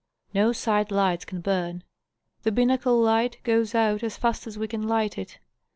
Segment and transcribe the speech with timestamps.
[0.33, 1.83] No side lights can burn;
[2.41, 5.37] the binnacle light goes out as fast as we can light it.